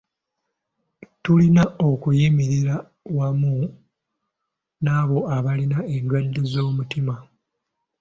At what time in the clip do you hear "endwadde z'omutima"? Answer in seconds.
5.95-7.15